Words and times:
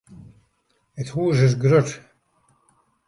It 1.01 1.09
hûs 1.13 1.39
is 1.47 1.55
grut. 1.63 1.89